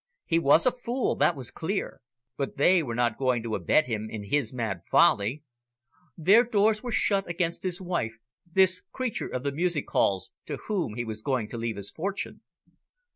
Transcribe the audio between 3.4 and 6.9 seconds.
to abet him in his mad folly. Their doors